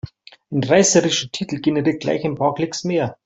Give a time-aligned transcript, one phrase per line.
[0.49, 3.19] Ein reißerischer Titel generiert gleich ein paar Klicks mehr.